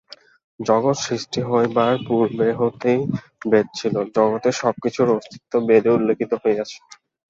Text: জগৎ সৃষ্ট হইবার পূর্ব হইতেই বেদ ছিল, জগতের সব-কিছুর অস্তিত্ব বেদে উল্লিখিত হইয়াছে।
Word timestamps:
জগৎ 0.59 0.97
সৃষ্ট 0.99 1.33
হইবার 1.49 1.93
পূর্ব 2.07 2.37
হইতেই 2.59 2.99
বেদ 3.47 3.67
ছিল, 3.75 3.95
জগতের 4.15 4.55
সব-কিছুর 4.61 5.07
অস্তিত্ব 5.15 5.51
বেদে 5.67 5.89
উল্লিখিত 5.95 6.31
হইয়াছে। 6.43 6.77